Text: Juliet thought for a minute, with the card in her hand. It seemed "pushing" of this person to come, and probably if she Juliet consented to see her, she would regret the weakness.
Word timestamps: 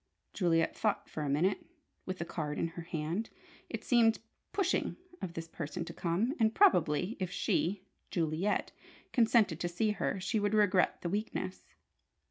Juliet 0.33 0.75
thought 0.75 1.07
for 1.07 1.21
a 1.21 1.29
minute, 1.29 1.63
with 2.07 2.17
the 2.17 2.25
card 2.25 2.57
in 2.57 2.69
her 2.69 2.81
hand. 2.81 3.29
It 3.69 3.83
seemed 3.83 4.17
"pushing" 4.51 4.97
of 5.21 5.33
this 5.35 5.47
person 5.47 5.85
to 5.85 5.93
come, 5.93 6.33
and 6.39 6.55
probably 6.55 7.15
if 7.19 7.29
she 7.29 7.83
Juliet 8.09 8.71
consented 9.13 9.59
to 9.59 9.69
see 9.69 9.91
her, 9.91 10.19
she 10.19 10.39
would 10.39 10.55
regret 10.55 11.03
the 11.03 11.09
weakness. 11.09 11.67